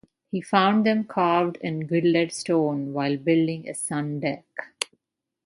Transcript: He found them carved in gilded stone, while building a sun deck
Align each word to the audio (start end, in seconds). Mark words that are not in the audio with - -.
He 0.31 0.41
found 0.41 0.83
them 0.83 1.03
carved 1.03 1.57
in 1.57 1.81
gilded 1.85 2.33
stone, 2.33 2.91
while 2.91 3.17
building 3.17 3.69
a 3.69 3.75
sun 3.75 4.19
deck 4.19 4.47